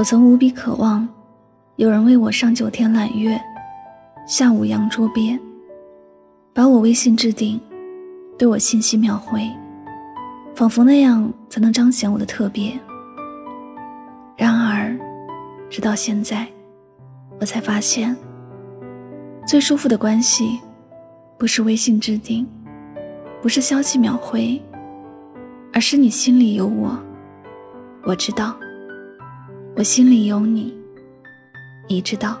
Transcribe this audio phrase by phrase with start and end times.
[0.00, 1.06] 我曾无比渴望，
[1.76, 3.38] 有人为我上九天揽月，
[4.26, 5.38] 下五洋捉鳖，
[6.54, 7.60] 把我微信置顶，
[8.38, 9.46] 对我信息秒回，
[10.54, 12.72] 仿佛那样才能彰显我的特别。
[14.38, 14.98] 然而，
[15.68, 16.48] 直到现在，
[17.38, 18.16] 我才发现，
[19.46, 20.60] 最舒服的关系，
[21.36, 22.48] 不是微信置顶，
[23.42, 24.58] 不是消息秒回，
[25.74, 26.98] 而是你心里有我，
[28.04, 28.56] 我知道。
[29.80, 30.74] 我心里有你，
[31.88, 32.38] 你知道。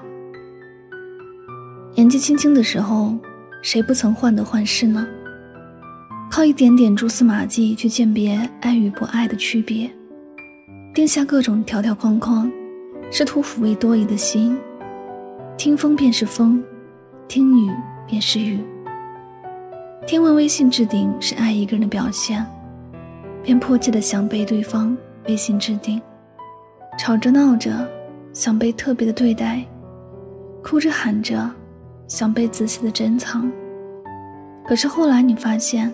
[1.94, 3.16] 年纪轻轻的时候，
[3.62, 5.06] 谁不曾患得患失呢？
[6.30, 9.90] 靠一点点蛛丝马迹去鉴别爱与不爱的区别，
[10.92, 12.52] 定下各种条条框框，
[13.10, 14.54] 试图抚慰多疑的心。
[15.56, 16.62] 听风便是风，
[17.26, 17.70] 听雨
[18.06, 18.62] 便是雨。
[20.06, 22.44] 听闻微信置顶是爱一个人的表现，
[23.42, 24.94] 便迫切的想被对方
[25.26, 25.98] 微信置顶。
[27.00, 27.88] 吵着闹着，
[28.34, 29.64] 想被特别的对待；
[30.62, 31.50] 哭着喊着，
[32.06, 33.50] 想被仔细的珍藏。
[34.66, 35.90] 可是后来你发现，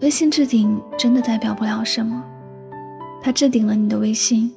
[0.00, 2.22] 微信置顶真的代表不了什么。
[3.20, 4.48] 他置顶了你的微信，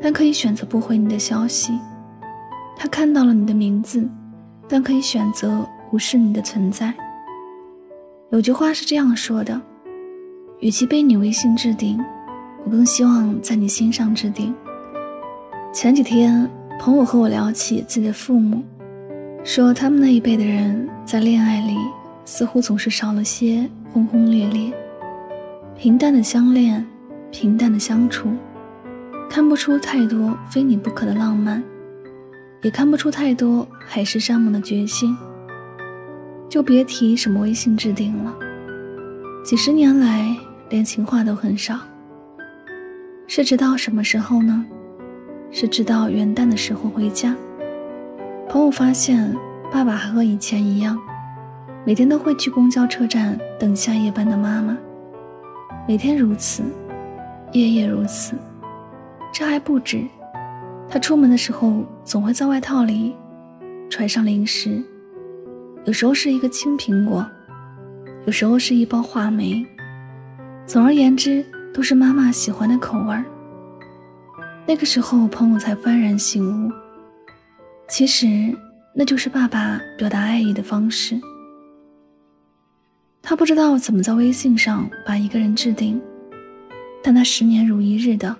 [0.00, 1.74] 但可以选择不回你的消息；
[2.74, 4.08] 他看到了你的名字，
[4.66, 5.62] 但可以选择
[5.92, 6.94] 无视你的存在。
[8.30, 9.60] 有句话是这样说的：
[10.60, 12.02] 与其被你微信置顶，
[12.64, 14.54] 我更希望在你心上置顶。
[15.72, 16.50] 前几天，
[16.80, 18.60] 朋友和我聊起自己的父母，
[19.44, 21.76] 说他们那一辈的人在恋爱里
[22.24, 24.72] 似乎总是少了些轰轰烈烈，
[25.78, 26.84] 平淡的相恋，
[27.30, 28.30] 平淡的相处，
[29.30, 31.62] 看不出太多非你不可的浪漫，
[32.62, 35.16] 也看不出太多海誓山盟的决心，
[36.48, 38.34] 就别提什么微信置顶了。
[39.44, 40.36] 几十年来，
[40.68, 41.78] 连情话都很少，
[43.28, 44.66] 是直到什么时候呢？
[45.52, 47.34] 是直到元旦的时候回家，
[48.48, 49.36] 朋友发现
[49.70, 50.98] 爸爸还和以前一样，
[51.84, 54.78] 每天都会去公交车站等下夜班的妈妈，
[55.88, 56.62] 每天如此，
[57.52, 58.36] 夜夜如此。
[59.32, 60.04] 这还不止，
[60.88, 63.14] 他出门的时候总会在外套里
[63.88, 64.82] 揣上零食，
[65.84, 67.28] 有时候是一个青苹果，
[68.24, 69.66] 有时候是一包话梅，
[70.64, 71.44] 总而言之，
[71.74, 73.24] 都是妈妈喜欢的口味儿。
[74.66, 76.72] 那个时候，朋友才幡然醒悟，
[77.88, 78.56] 其实
[78.94, 81.20] 那就是爸爸表达爱意的方式。
[83.20, 86.00] 他不知道怎么在微信上把一个人置顶，
[87.02, 88.34] 但他十年如一日的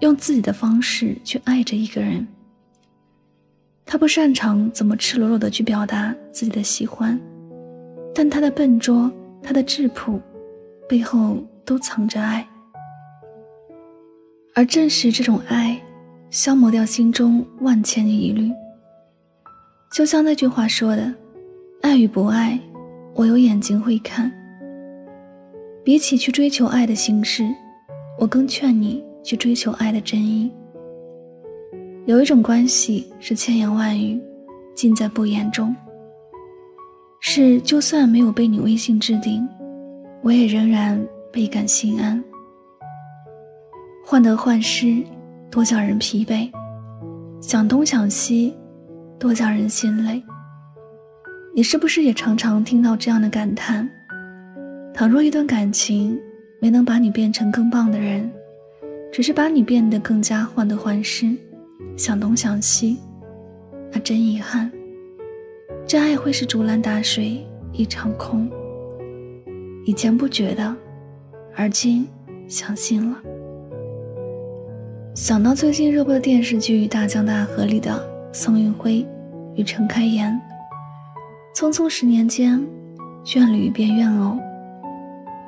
[0.00, 2.26] 用自己的方式去爱着一个人。
[3.84, 7.20] 他不擅长怎么赤裸裸的去表达自己的喜欢，
[8.14, 9.10] 但他的笨拙，
[9.42, 10.20] 他的质朴，
[10.88, 12.46] 背后都藏着爱。
[14.56, 15.78] 而正是这种爱，
[16.30, 18.50] 消磨掉心中万千疑虑。
[19.92, 21.14] 就像那句话说的
[21.82, 22.58] ：“爱与不爱，
[23.14, 24.32] 我有眼睛会看。”
[25.84, 27.46] 比起去追求爱的形式，
[28.18, 30.50] 我更劝你去追求爱的真意。
[32.06, 34.18] 有一种关系是千言万语，
[34.74, 35.76] 尽在不言中。
[37.20, 39.46] 是，就算没有被你微信置顶，
[40.22, 40.98] 我也仍然
[41.30, 42.24] 倍感心安。
[44.08, 45.02] 患得患失，
[45.50, 46.48] 多叫人疲惫；
[47.40, 48.54] 想东想西，
[49.18, 50.22] 多叫人心累。
[51.52, 53.90] 你是不是也常常听到这样的感叹？
[54.94, 56.16] 倘若一段感情
[56.60, 58.30] 没能把你变成更棒的人，
[59.10, 61.36] 只是把你变得更加患得患失，
[61.96, 63.00] 想东想西，
[63.90, 64.70] 那真遗憾。
[65.84, 68.48] 真爱会是竹篮打水一场空。
[69.84, 70.76] 以前不觉得，
[71.56, 72.06] 而今
[72.46, 73.20] 相信了。
[75.16, 77.98] 想到最近热播的电视剧《大江大河》里的
[78.34, 79.02] 宋运辉
[79.54, 80.38] 与陈开颜。
[81.54, 82.62] 匆匆十年间，
[83.24, 84.36] 眷侣变怨偶。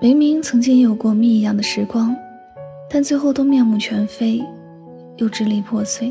[0.01, 2.17] 明明曾经有过蜜一样的时光，
[2.89, 4.43] 但最后都面目全非，
[5.19, 6.11] 又支离破碎。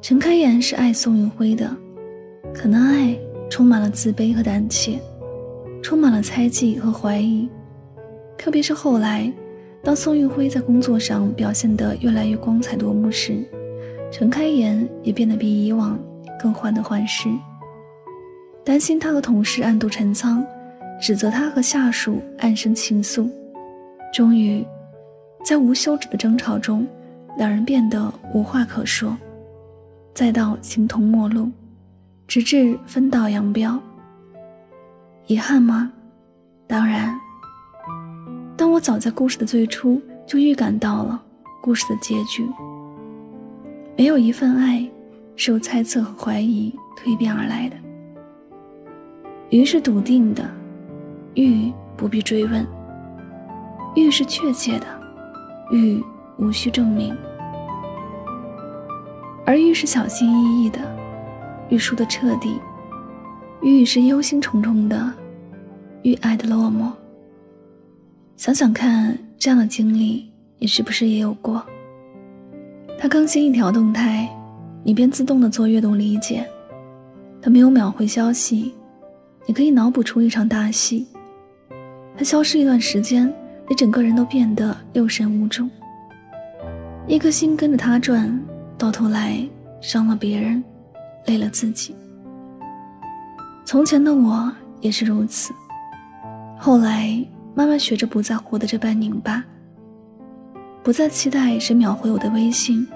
[0.00, 1.70] 陈开颜是爱宋运辉的，
[2.54, 3.14] 可那爱
[3.50, 4.98] 充满了自卑和胆怯，
[5.82, 7.46] 充满了猜忌和怀疑。
[8.38, 9.30] 特别是后来，
[9.86, 13.44] 当宋运辉在工作上表现得越来越光彩夺目时，
[14.10, 15.96] 陈开颜也变得比以往
[16.36, 17.28] 更患得患失，
[18.64, 20.44] 担心他和同事暗度陈仓，
[21.00, 23.30] 指责他和下属暗生情愫。
[24.12, 24.66] 终于，
[25.44, 26.84] 在无休止的争吵中，
[27.38, 29.16] 两人变得无话可说。
[30.12, 31.48] 再到形同陌路，
[32.26, 33.80] 直至分道扬镳。
[35.28, 35.92] 遗憾吗？
[36.66, 37.16] 当然。
[38.76, 41.18] 我早在故事的最初就预感到了
[41.62, 42.46] 故事的结局。
[43.96, 44.86] 没有一份爱
[45.34, 47.76] 是由猜测和怀疑蜕变而来的。
[49.48, 50.44] 鱼是笃定的，
[51.36, 52.66] 欲不必追问。
[53.94, 54.86] 欲是确切的，
[55.70, 56.04] 欲
[56.36, 57.16] 无需证明。
[59.46, 60.80] 而玉是小心翼翼的，
[61.70, 62.50] 玉输的彻底；
[63.62, 65.10] 玉是忧心忡忡的，
[66.02, 66.92] 玉爱的落寞。
[68.36, 71.64] 想想看，这样的经历你是不是也有过？
[72.98, 74.28] 他更新一条动态，
[74.84, 76.44] 你便自动的做阅读理解；
[77.40, 78.74] 他没有秒回消息，
[79.46, 81.06] 你可以脑补出一场大戏；
[82.16, 83.32] 他消失一段时间，
[83.70, 85.66] 你整个人都变得六神无主。
[87.08, 88.38] 一颗心跟着他转。
[88.78, 89.42] 到头来
[89.80, 90.62] 伤了别人，
[91.24, 91.96] 累了自己。
[93.64, 94.52] 从前的我
[94.82, 95.50] 也是如此，
[96.58, 97.18] 后来
[97.56, 99.42] 慢慢学着不再活得这般拧巴，
[100.82, 102.86] 不再期待谁秒回我的微信，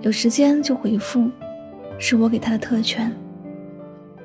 [0.00, 1.30] 有时间就回复，
[1.98, 3.14] 是我给他的特权。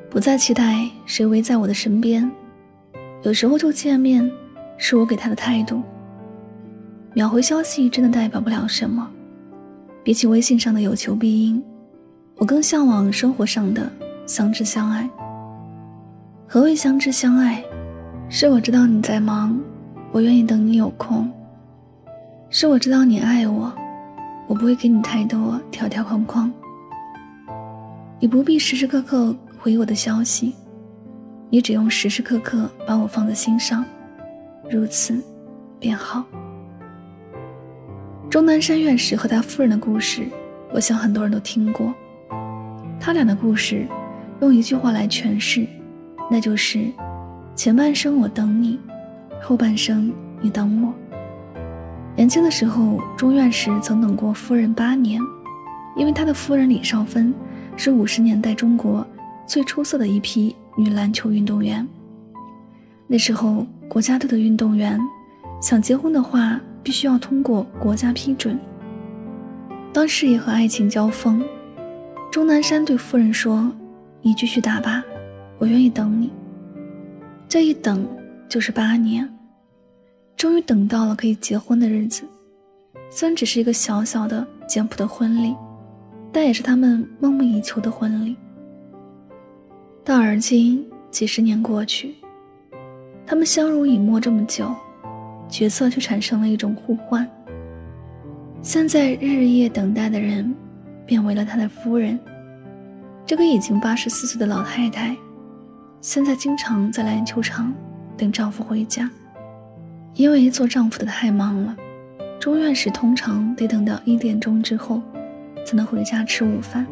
[0.09, 2.31] 不再期待谁围在我的身边，
[3.23, 4.31] 有时候就见面，
[4.77, 5.83] 是我给他的态度。
[7.13, 9.05] 秒回消息真的代表不了什么。
[10.05, 11.61] 比起微信上的有求必应，
[12.37, 13.91] 我更向往生活上的
[14.25, 15.09] 相知相爱。
[16.47, 17.61] 何谓相知相爱？
[18.35, 19.55] 是我知道你在忙，
[20.11, 21.29] 我愿意等你有空；
[22.49, 23.71] 是我知道你爱我，
[24.47, 26.51] 我不会给你太多条条框框。
[28.19, 30.55] 你不必时时刻刻回我的消息，
[31.51, 33.85] 你只用时时刻刻把我放在心上，
[34.67, 35.23] 如此
[35.79, 36.25] 便好。
[38.31, 40.27] 钟南山院士和他夫人的故事，
[40.71, 41.93] 我想很多人都听过。
[42.99, 43.85] 他俩的故事，
[44.41, 45.67] 用一句话来诠释，
[46.31, 46.91] 那就是
[47.55, 48.79] “前半生我等你，
[49.41, 50.93] 后半生你等我”。
[52.15, 55.21] 年轻的时候，钟院士曾等过夫人八年，
[55.95, 57.33] 因为他的夫人李少芬
[57.77, 59.05] 是五十年代中国
[59.45, 61.87] 最出色的一批女篮球运动员。
[63.07, 64.99] 那时候，国家队的运动员
[65.61, 66.59] 想结婚的话。
[66.83, 68.59] 必须要通过国家批准。
[69.93, 71.41] 当事业和爱情交锋，
[72.29, 73.71] 钟南山对夫人说
[74.21, 75.01] ：“你继续打吧，
[75.59, 76.29] 我愿意等你。”
[77.53, 78.03] 这一等
[78.49, 79.31] 就是八年，
[80.35, 82.23] 终于等到了可以结婚的日子。
[83.11, 85.55] 虽然只是一个小小的简朴的婚礼，
[86.31, 88.35] 但也是他们梦寐以求的婚礼。
[90.03, 92.15] 到而今，几十年过去，
[93.23, 94.73] 他们相濡以沫这么久。
[95.47, 97.29] 角色却产生了一种互换。
[98.63, 100.55] 现在日夜等待的人，
[101.05, 102.19] 变为了他的夫人。
[103.27, 105.15] 这个已经八十四岁的老太太，
[106.03, 107.73] 现在经常在篮球场
[108.17, 109.09] 等丈夫回家，
[110.15, 111.73] 因为做丈夫的太忙了。
[112.41, 115.01] 钟院士通常得等到一点钟之后，
[115.65, 116.85] 才能回家吃午饭。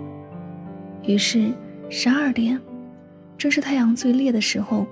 [1.04, 1.52] 于是
[1.90, 2.58] 十二点，
[3.38, 4.88] 正是太阳最烈的时候，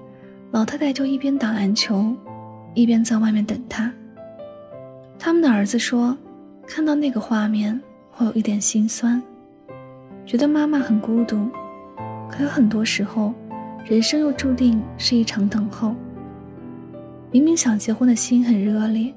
[0.52, 2.14] 老太太就一边打篮球。
[2.76, 3.90] 一边在外面等他。
[5.18, 6.16] 他们的儿子说
[6.68, 7.80] ：“看到那个画面，
[8.12, 9.22] 会有一点心酸，
[10.26, 11.50] 觉得妈妈很孤独。
[12.30, 13.34] 可有很多时候，
[13.86, 15.96] 人生又注定是一场等候。
[17.32, 19.14] 明明想结婚的心很热烈，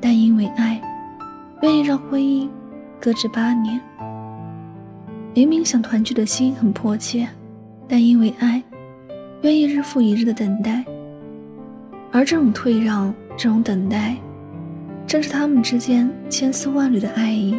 [0.00, 0.80] 但因为爱，
[1.62, 2.48] 愿意让婚姻
[3.00, 3.80] 搁置八年。
[5.34, 7.28] 明明想团聚的心很迫切，
[7.88, 8.62] 但因为爱，
[9.42, 10.84] 愿意日复一日的等待。”
[12.12, 14.16] 而这种退让，这种等待，
[15.06, 17.54] 正是他们之间千丝万缕的爱意，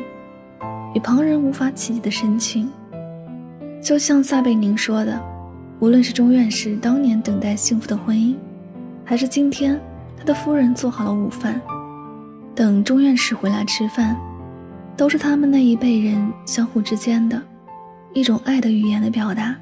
[0.93, 2.69] 与旁人无法企及的深情。
[3.81, 5.19] 就像撒贝宁说的
[5.81, 8.35] ：“无论是钟院士当年等待幸福的婚姻，
[9.03, 9.81] 还是今天
[10.15, 11.59] 他的夫人做好了午饭，
[12.53, 14.15] 等钟院士回来吃饭，
[14.95, 17.41] 都是他们那一辈人相互之间的
[18.13, 19.55] 一种爱的语言的表达，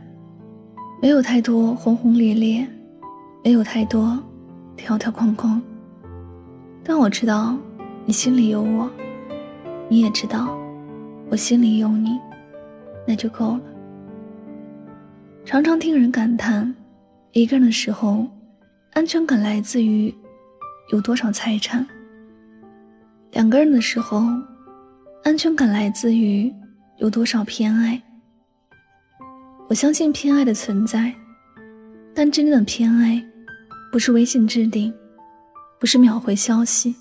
[1.02, 2.68] 没有太多轰轰烈烈，
[3.42, 4.22] 没有太多
[4.76, 5.62] 条条框框。
[6.84, 7.56] 但我知道
[8.04, 8.92] 你心里有我，
[9.88, 10.50] 你也知道
[11.30, 12.20] 我心里有你，
[13.08, 13.62] 那就够了。
[15.50, 16.72] 常常听人感叹，
[17.32, 18.24] 一个人的时候，
[18.94, 20.14] 安全感来自于
[20.92, 21.84] 有多少财产；
[23.32, 24.22] 两个人的时候，
[25.24, 26.54] 安全感来自于
[26.98, 28.00] 有多少偏爱。
[29.68, 31.12] 我相信偏爱的存在，
[32.14, 33.20] 但真正的偏爱，
[33.92, 34.94] 不是微信置顶，
[35.80, 36.96] 不是秒回消息，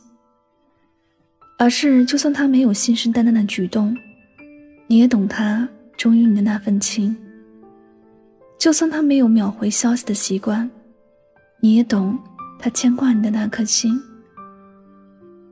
[1.58, 3.94] 而是就算他没有信誓旦旦的举动，
[4.86, 7.14] 你也懂他忠于你的那份情。
[8.58, 10.68] 就算他没有秒回消息的习惯，
[11.60, 12.18] 你也懂
[12.58, 13.98] 他牵挂你的那颗心。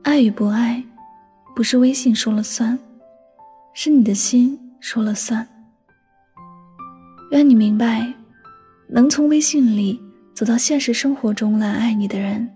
[0.03, 0.83] 爱与不爱，
[1.55, 2.77] 不是微信说了算，
[3.73, 5.47] 是你的心说了算。
[7.31, 8.13] 愿你明白，
[8.89, 10.01] 能从微信里
[10.33, 12.49] 走到现实生活中来爱你的人，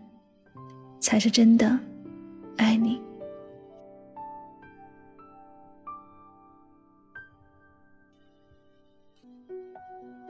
[0.99, 1.79] 才是真的
[2.57, 3.01] 爱你。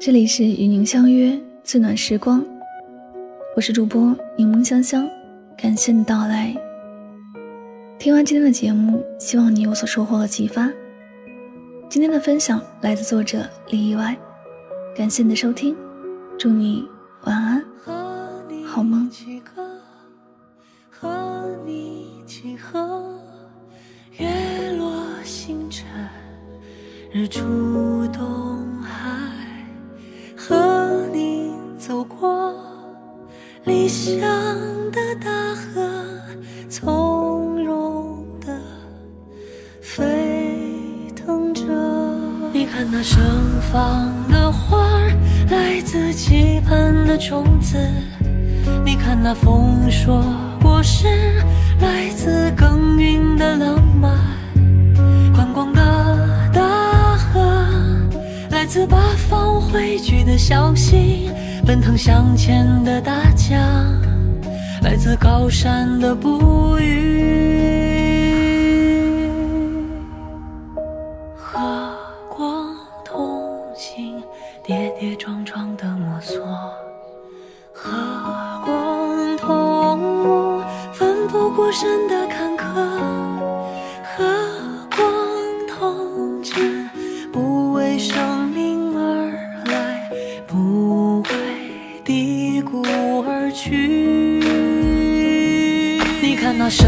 [0.04, 2.44] 这里是与您相约最暖时光，
[3.56, 5.08] 我是主播柠檬香香，
[5.56, 6.56] 感谢你到来。
[8.00, 10.68] 听完今天的节目，希望你有所收获和启发。
[11.88, 14.18] 今天的分享来自作者李意外，
[14.96, 15.78] 感谢你的收听，
[16.36, 16.84] 祝你
[17.26, 17.64] 晚安，
[18.66, 19.08] 好梦。
[24.18, 25.86] 月落星辰，
[27.12, 28.51] 日出东
[33.92, 34.22] 理想
[34.94, 35.82] 的大河，
[36.70, 38.58] 从容的
[39.82, 40.08] 沸
[41.14, 41.62] 腾着。
[42.54, 43.22] 你看那盛
[43.70, 45.12] 放的花儿，
[45.50, 47.80] 来自期盼的种子；
[48.86, 50.24] 你看那丰硕
[50.62, 51.06] 果实，
[51.82, 54.18] 来自耕耘的浪漫。
[55.34, 57.42] 宽广的大河，
[58.52, 58.98] 来自八
[59.30, 61.30] 方汇聚的小溪。
[61.66, 63.58] 奔腾向前的大江，
[64.84, 67.06] 来自高山的哺育，
[71.38, 71.94] 和
[72.30, 72.76] 光
[73.06, 73.40] 同
[73.76, 74.22] 行，
[74.66, 76.44] 跌跌撞撞的摸索，
[77.74, 77.90] 和
[78.66, 82.51] 光同舞，奋不顾身的坎
[96.64, 96.88] 那盛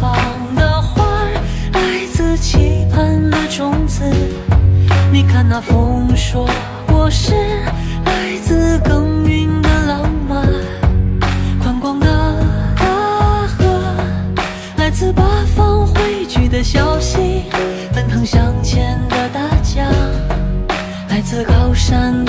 [0.00, 0.16] 放
[0.54, 1.34] 的花儿，
[1.74, 4.02] 来自期盼的种子；
[5.12, 6.48] 你看那丰硕
[6.86, 7.34] 果实，
[8.06, 10.48] 来自耕耘的浪漫。
[11.62, 12.06] 宽广的
[12.76, 13.94] 大河，
[14.78, 15.22] 来自八
[15.54, 17.42] 方汇聚的小溪；
[17.92, 19.86] 奔腾向前的大江，
[21.10, 22.24] 来自高山